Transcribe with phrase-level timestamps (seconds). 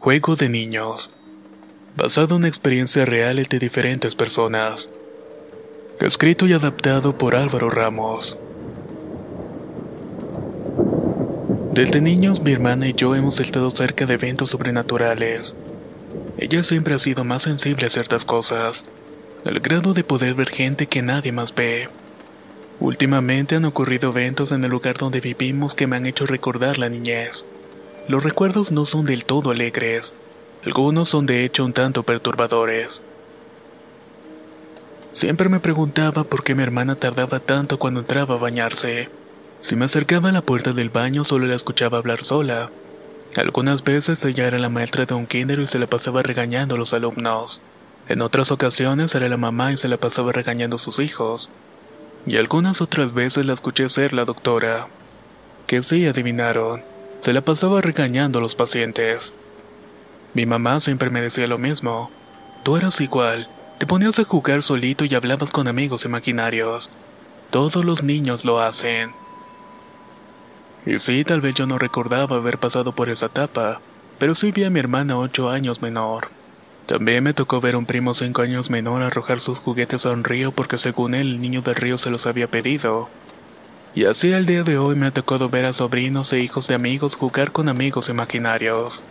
[0.00, 1.14] Juego de niños.
[1.96, 4.90] Basado en experiencias reales de diferentes personas.
[6.00, 8.36] Escrito y adaptado por Álvaro Ramos.
[11.72, 15.54] Desde niños mi hermana y yo hemos estado cerca de eventos sobrenaturales.
[16.36, 18.86] Ella siempre ha sido más sensible a ciertas cosas,
[19.44, 21.88] al grado de poder ver gente que nadie más ve.
[22.80, 26.88] Últimamente han ocurrido eventos en el lugar donde vivimos que me han hecho recordar la
[26.88, 27.44] niñez.
[28.08, 30.14] Los recuerdos no son del todo alegres,
[30.64, 33.04] algunos son de hecho un tanto perturbadores.
[35.12, 39.08] Siempre me preguntaba por qué mi hermana tardaba tanto cuando entraba a bañarse.
[39.60, 42.70] Si me acercaba a la puerta del baño solo la escuchaba hablar sola.
[43.36, 46.78] Algunas veces ella era la maestra de un kinder y se la pasaba regañando a
[46.78, 47.60] los alumnos.
[48.08, 51.50] En otras ocasiones era la mamá y se la pasaba regañando a sus hijos.
[52.26, 54.88] Y algunas otras veces la escuché ser la doctora.
[55.66, 56.82] Que sí adivinaron,
[57.20, 59.34] se la pasaba regañando a los pacientes.
[60.34, 62.10] Mi mamá siempre me decía lo mismo.
[62.64, 63.46] Tú eras igual,
[63.78, 66.90] te ponías a jugar solito y hablabas con amigos imaginarios.
[67.50, 69.19] Todos los niños lo hacen.
[70.86, 73.80] Y sí, tal vez yo no recordaba haber pasado por esa etapa,
[74.18, 76.28] pero sí vi a mi hermana ocho años menor.
[76.86, 80.24] También me tocó ver a un primo cinco años menor arrojar sus juguetes a un
[80.24, 83.08] río porque según él el niño del río se los había pedido.
[83.94, 86.74] Y así al día de hoy me ha tocado ver a sobrinos e hijos de
[86.74, 89.04] amigos jugar con amigos imaginarios.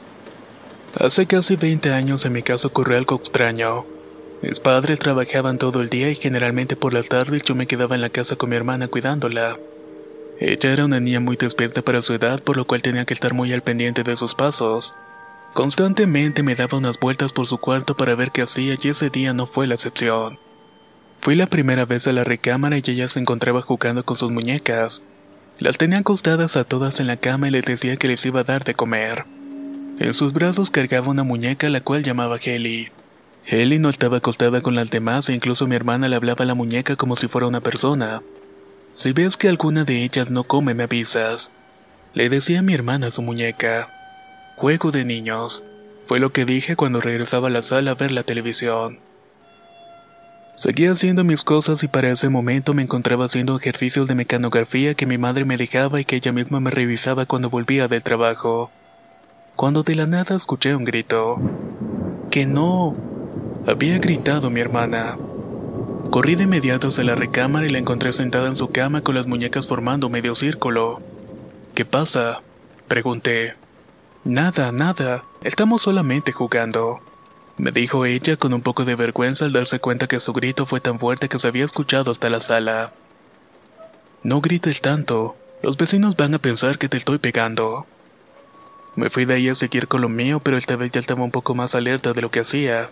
[0.99, 3.85] Hace casi 20 años en mi casa ocurrió algo extraño.
[4.41, 8.01] Mis padres trabajaban todo el día y generalmente por las tardes yo me quedaba en
[8.01, 9.57] la casa con mi hermana cuidándola.
[10.39, 13.33] Ella era una niña muy despierta para su edad, por lo cual tenía que estar
[13.33, 14.95] muy al pendiente de sus pasos.
[15.53, 19.33] Constantemente me daba unas vueltas por su cuarto para ver qué hacía y ese día
[19.33, 20.39] no fue la excepción.
[21.19, 25.03] Fui la primera vez a la recámara y ella se encontraba jugando con sus muñecas.
[25.57, 28.45] Las tenía acostadas a todas en la cama y les decía que les iba a
[28.45, 29.25] dar de comer.
[29.99, 32.87] En sus brazos cargaba una muñeca la cual llamaba Heli.
[33.45, 36.53] Heli no estaba acostada con las demás e incluso mi hermana le hablaba a la
[36.53, 38.21] muñeca como si fuera una persona.
[38.99, 41.51] Si ves que alguna de ellas no come me avisas.
[42.13, 43.87] Le decía a mi hermana su muñeca.
[44.57, 45.63] Juego de niños.
[46.05, 48.99] Fue lo que dije cuando regresaba a la sala a ver la televisión.
[50.55, 55.05] Seguía haciendo mis cosas y para ese momento me encontraba haciendo ejercicios de mecanografía que
[55.05, 58.69] mi madre me dejaba y que ella misma me revisaba cuando volvía del trabajo.
[59.55, 61.37] Cuando de la nada escuché un grito.
[62.29, 62.97] ¡Que no!
[63.65, 65.17] Había gritado mi hermana.
[66.09, 69.27] Corrí de inmediato hacia la recámara y la encontré sentada en su cama con las
[69.27, 71.01] muñecas formando medio círculo.
[71.75, 72.41] ¿Qué pasa?
[72.87, 73.53] Pregunté.
[74.23, 75.23] Nada, nada.
[75.43, 76.99] Estamos solamente jugando.
[77.57, 80.81] Me dijo ella con un poco de vergüenza al darse cuenta que su grito fue
[80.81, 82.91] tan fuerte que se había escuchado hasta la sala.
[84.23, 85.35] No grites tanto.
[85.61, 87.85] Los vecinos van a pensar que te estoy pegando.
[88.95, 91.31] Me fui de ahí a seguir con lo mío, pero esta vez ya estaba un
[91.31, 92.89] poco más alerta de lo que hacía.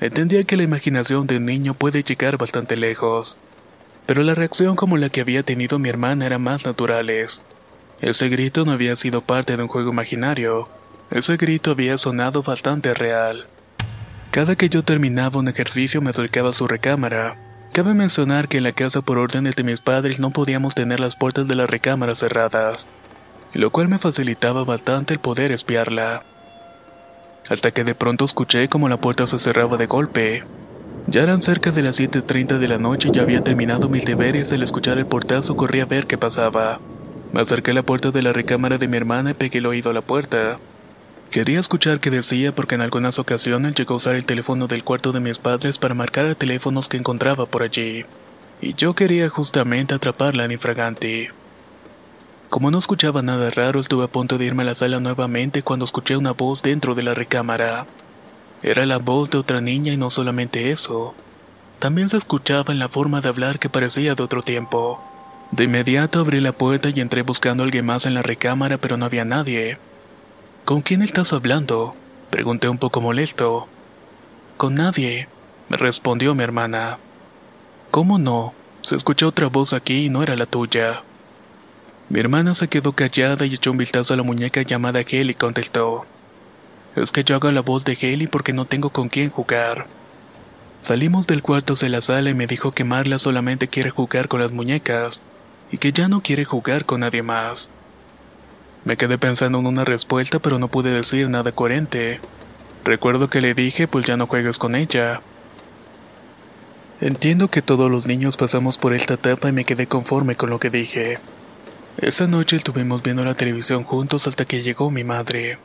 [0.00, 3.38] Entendía que la imaginación de un niño puede llegar bastante lejos,
[4.04, 7.42] pero la reacción como la que había tenido mi hermana era más naturales.
[8.00, 10.68] Ese grito no había sido parte de un juego imaginario,
[11.10, 13.46] ese grito había sonado bastante real.
[14.32, 17.38] Cada que yo terminaba un ejercicio me acercaba a su recámara.
[17.72, 21.16] Cabe mencionar que en la casa por órdenes de mis padres no podíamos tener las
[21.16, 22.86] puertas de la recámara cerradas,
[23.54, 26.22] lo cual me facilitaba bastante el poder espiarla
[27.48, 30.44] hasta que de pronto escuché como la puerta se cerraba de golpe.
[31.06, 34.52] Ya eran cerca de las 7.30 de la noche y ya había terminado mis deberes
[34.52, 36.80] al escuchar el portazo corrí a ver qué pasaba.
[37.32, 39.90] Me acerqué a la puerta de la recámara de mi hermana y pegué el oído
[39.90, 40.58] a la puerta.
[41.30, 45.12] Quería escuchar qué decía porque en algunas ocasiones llegó a usar el teléfono del cuarto
[45.12, 48.04] de mis padres para marcar a teléfonos que encontraba por allí.
[48.60, 51.28] Y yo quería justamente atraparla en infraganti.
[52.48, 55.84] Como no escuchaba nada raro, estuve a punto de irme a la sala nuevamente cuando
[55.84, 57.86] escuché una voz dentro de la recámara.
[58.62, 61.14] Era la voz de otra niña y no solamente eso.
[61.78, 65.00] También se escuchaba en la forma de hablar que parecía de otro tiempo.
[65.50, 68.96] De inmediato abrí la puerta y entré buscando a alguien más en la recámara, pero
[68.96, 69.78] no había nadie.
[70.64, 71.94] ¿Con quién estás hablando?
[72.30, 73.68] Pregunté un poco molesto.
[74.56, 75.28] Con nadie.
[75.68, 76.98] respondió mi hermana.
[77.90, 78.54] ¿Cómo no?
[78.82, 81.02] Se escuchó otra voz aquí y no era la tuya.
[82.08, 85.34] Mi hermana se quedó callada y echó un vistazo a la muñeca llamada Heli y
[85.34, 86.06] contestó.
[86.94, 89.86] Es que yo hago la voz de Heli porque no tengo con quién jugar.
[90.82, 94.40] Salimos del cuarto de la sala y me dijo que Marla solamente quiere jugar con
[94.40, 95.20] las muñecas
[95.72, 97.70] y que ya no quiere jugar con nadie más.
[98.84, 102.20] Me quedé pensando en una respuesta pero no pude decir nada coherente.
[102.84, 105.22] Recuerdo que le dije pues ya no juegues con ella.
[107.00, 110.60] Entiendo que todos los niños pasamos por esta etapa y me quedé conforme con lo
[110.60, 111.18] que dije.
[111.98, 115.56] Esa noche estuvimos viendo la televisión juntos hasta que llegó mi madre.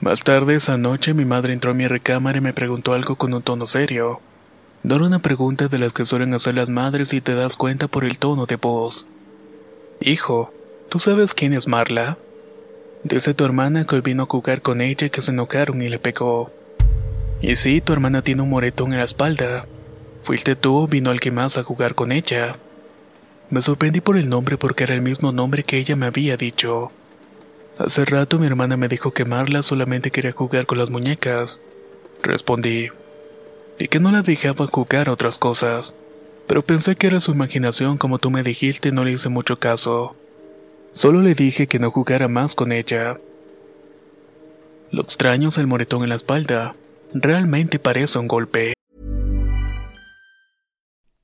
[0.00, 3.32] Más tarde esa noche mi madre entró a mi recámara y me preguntó algo con
[3.32, 4.20] un tono serio.
[4.82, 7.86] No era una pregunta de las que suelen hacer las madres y te das cuenta
[7.86, 9.06] por el tono de voz.
[10.00, 10.52] Hijo,
[10.88, 12.18] ¿tú sabes quién es Marla?
[13.04, 15.88] Dice tu hermana que hoy vino a jugar con ella y que se enojaron y
[15.88, 16.50] le pegó.
[17.40, 19.64] Y sí, tu hermana tiene un moretón en la espalda.
[20.24, 22.56] Fuiste tú vino alguien más a jugar con ella.
[23.50, 26.92] Me sorprendí por el nombre porque era el mismo nombre que ella me había dicho.
[27.78, 31.60] Hace rato mi hermana me dijo que Marla solamente quería jugar con las muñecas.
[32.22, 32.88] Respondí.
[33.78, 35.94] Y que no la dejaba jugar otras cosas.
[36.46, 40.14] Pero pensé que era su imaginación como tú me dijiste no le hice mucho caso.
[40.92, 43.18] Solo le dije que no jugara más con ella.
[44.90, 46.74] Lo extraño es el moretón en la espalda.
[47.14, 48.77] Realmente parece un golpe.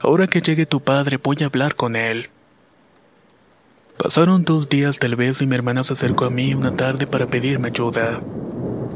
[0.00, 2.30] Ahora que llegue tu padre, voy a hablar con él.
[4.02, 7.26] Pasaron dos días tal vez y mi hermana se acercó a mí una tarde para
[7.26, 8.22] pedirme ayuda.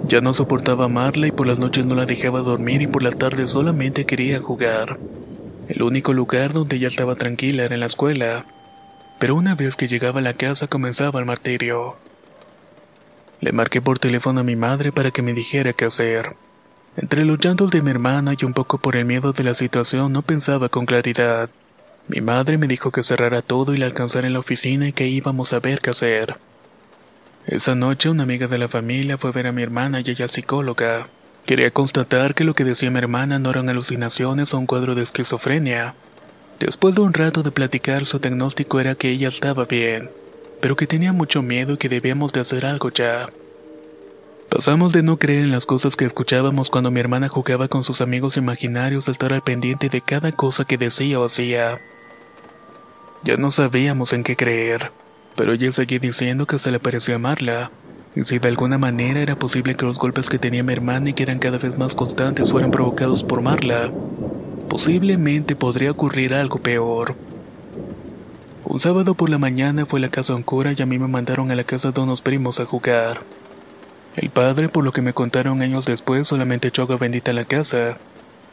[0.08, 3.10] Ya no soportaba amarla y por las noches no la dejaba dormir y por la
[3.10, 4.98] tarde solamente quería jugar.
[5.68, 8.46] El único lugar donde ella estaba tranquila era en la escuela.
[9.18, 11.96] Pero una vez que llegaba a la casa comenzaba el martirio.
[13.40, 16.34] Le marqué por teléfono a mi madre para que me dijera qué hacer.
[16.96, 20.12] Entre los llantos de mi hermana y un poco por el miedo de la situación
[20.12, 21.50] no pensaba con claridad.
[22.06, 25.08] Mi madre me dijo que cerrara todo y la alcanzara en la oficina y que
[25.08, 26.36] íbamos a ver qué hacer.
[27.46, 30.28] Esa noche una amiga de la familia fue a ver a mi hermana y ella
[30.28, 31.08] psicóloga.
[31.46, 35.02] Quería constatar que lo que decía mi hermana no eran alucinaciones o un cuadro de
[35.02, 35.94] esquizofrenia.
[36.60, 40.10] Después de un rato de platicar su diagnóstico era que ella estaba bien,
[40.60, 43.30] pero que tenía mucho miedo y que debíamos de hacer algo ya.
[44.54, 48.00] Pasamos de no creer en las cosas que escuchábamos cuando mi hermana jugaba con sus
[48.00, 51.80] amigos imaginarios a estar al pendiente de cada cosa que decía o hacía.
[53.24, 54.92] Ya no sabíamos en qué creer,
[55.34, 57.72] pero ella seguía diciendo que se le parecía amarla,
[58.14, 61.14] y si de alguna manera era posible que los golpes que tenía mi hermana y
[61.14, 63.90] que eran cada vez más constantes fueran provocados por Marla,
[64.68, 67.16] posiblemente podría ocurrir algo peor.
[68.64, 71.00] Un sábado por la mañana fue a la casa de un cura y a mí
[71.00, 73.33] me mandaron a la casa de unos primos a jugar.
[74.16, 77.44] El padre, por lo que me contaron años después, solamente echó agua bendita a la
[77.44, 77.98] casa.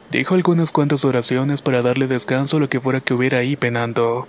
[0.10, 4.27] Dijo algunas cuantas oraciones para darle descanso a lo que fuera que hubiera ahí penando.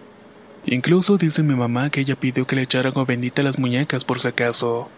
[0.67, 4.05] Incluso dice mi mamá que ella pidió que le echara agua bendita a las muñecas
[4.05, 4.89] por si acaso.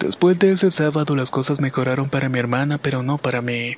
[0.00, 3.74] Después de ese sábado las cosas mejoraron para mi hermana, pero no para mí.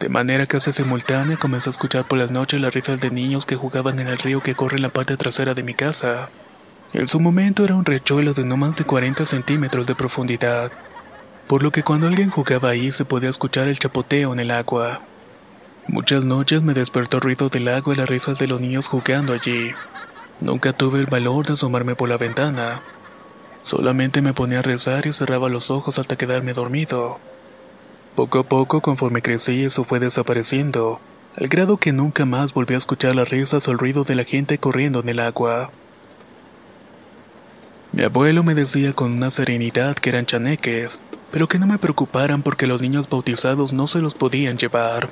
[0.00, 3.56] De manera casi simultánea comencé a escuchar por las noches las risas de niños que
[3.56, 6.30] jugaban en el río que corre en la parte trasera de mi casa.
[6.92, 10.72] En su momento era un rechuelo de no más de 40 centímetros de profundidad.
[11.46, 15.00] Por lo que cuando alguien jugaba ahí se podía escuchar el chapoteo en el agua.
[15.86, 19.34] Muchas noches me despertó el ruido del agua y las risas de los niños jugando
[19.34, 19.72] allí.
[20.40, 22.80] Nunca tuve el valor de asomarme por la ventana.
[23.62, 27.18] Solamente me ponía a rezar y cerraba los ojos hasta quedarme dormido.
[28.14, 31.00] Poco a poco, conforme crecí, eso fue desapareciendo,
[31.36, 34.24] al grado que nunca más volví a escuchar las risas o el ruido de la
[34.24, 35.70] gente corriendo en el agua.
[37.92, 41.00] Mi abuelo me decía con una serenidad que eran chaneques,
[41.34, 45.08] pero que no me preocuparan porque los niños bautizados no se los podían llevar.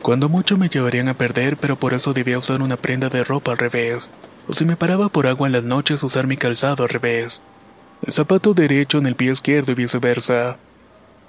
[0.00, 3.50] Cuando mucho me llevarían a perder, pero por eso debía usar una prenda de ropa
[3.50, 4.12] al revés,
[4.46, 7.42] o si me paraba por agua en las noches usar mi calzado al revés,
[8.06, 10.58] el zapato derecho en el pie izquierdo y viceversa.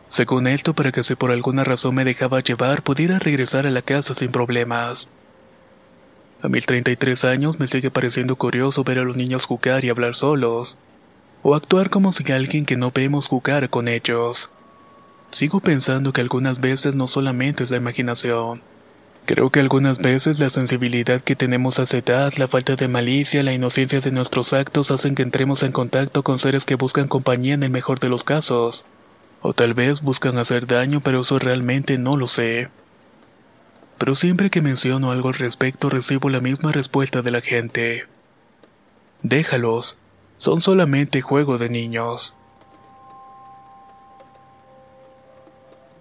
[0.09, 3.81] Según esto, para que si por alguna razón me dejaba llevar, pudiera regresar a la
[3.81, 5.07] casa sin problemas.
[6.43, 10.13] A mis 33 años me sigue pareciendo curioso ver a los niños jugar y hablar
[10.13, 10.77] solos,
[11.43, 14.49] o actuar como si alguien que no vemos jugar con ellos.
[15.29, 18.61] Sigo pensando que algunas veces no solamente es la imaginación.
[19.25, 23.43] Creo que algunas veces la sensibilidad que tenemos a esa edad, la falta de malicia,
[23.43, 27.53] la inocencia de nuestros actos hacen que entremos en contacto con seres que buscan compañía
[27.53, 28.85] en el mejor de los casos.
[29.41, 32.69] O tal vez buscan hacer daño, pero eso realmente no lo sé
[34.03, 38.05] pero siempre que menciono algo al respecto recibo la misma respuesta de la gente.
[39.21, 39.97] Déjalos,
[40.43, 42.35] son solamente juego de niños.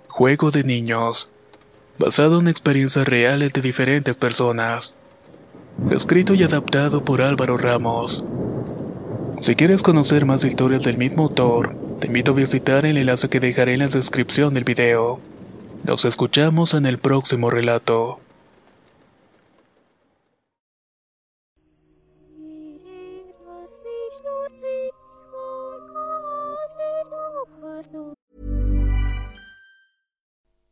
[0.09, 1.31] Juego de niños,
[1.97, 4.95] basado en experiencias reales de diferentes personas.
[5.93, 8.25] Escrito y adaptado por Álvaro Ramos.
[9.39, 13.39] Si quieres conocer más historias del mismo autor, te invito a visitar el enlace que
[13.39, 15.21] dejaré en la descripción del video.
[15.85, 18.19] Nos escuchamos en el próximo relato.